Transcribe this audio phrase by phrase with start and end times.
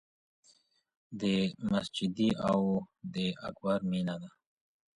[1.21, 1.23] د
[1.71, 2.59] مسجدي او
[3.13, 3.15] د
[3.47, 4.29] اکبر مېنه ده